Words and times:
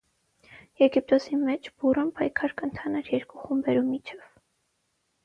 Եգիպոսի 0.83 1.37
մէջ 1.41 1.69
բուռն 1.83 2.09
պայքար 2.21 2.55
կ՛ընթանար 2.63 3.13
երկու 3.15 3.43
խումբերու 3.45 3.85
միջեւ։ 3.91 4.25